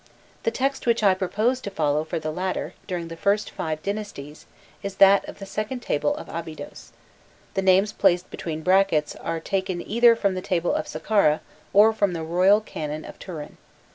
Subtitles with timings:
[0.41, 4.47] The text which I propose to follow for the latter, during the first five dynasties,
[4.81, 6.91] is that of the second table of Abydos;
[7.53, 11.39] the names placed between brackets []are taken either from the table of Saqqara
[11.71, 13.57] or from the Royal Canon of Turin.